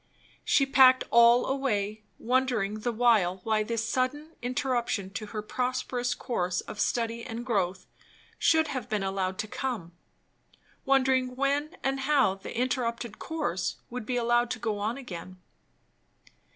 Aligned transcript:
She 0.43 0.65
packed 0.65 1.03
all 1.11 1.45
away, 1.45 2.01
wondering 2.17 2.79
the 2.79 2.91
while 2.91 3.37
why 3.43 3.61
this 3.61 3.87
sudden 3.87 4.35
interruption 4.41 5.11
to 5.11 5.27
her 5.27 5.43
prosperous 5.43 6.15
course 6.15 6.61
of 6.61 6.79
study 6.79 7.23
and 7.23 7.45
growth 7.45 7.85
should 8.39 8.69
have 8.69 8.89
been 8.89 9.03
allowed 9.03 9.37
to 9.37 9.47
come; 9.47 9.91
wondering 10.85 11.35
when 11.35 11.77
and 11.83 11.99
how 11.99 12.33
the 12.33 12.57
interrupted 12.57 13.19
course 13.19 13.75
would 13.91 14.07
be 14.07 14.17
allowed 14.17 14.49
to 14.49 14.57
go 14.57 14.79
on 14.79 14.97
again. 14.97 15.39